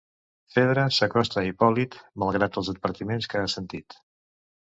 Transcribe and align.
Fedra 0.53 0.85
s'acosta 0.95 1.39
a 1.41 1.43
Hipòlit, 1.49 1.97
malgrat 2.23 2.59
els 2.61 2.71
advertiments 2.75 3.31
que 3.35 3.43
ha 3.43 3.53
sentit. 3.57 4.01